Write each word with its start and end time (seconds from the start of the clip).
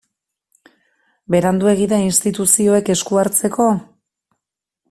Beranduegi 1.35 1.87
da 1.93 2.01
instituzioek 2.07 2.93
esku 2.97 3.23
hartzeko? 3.25 3.71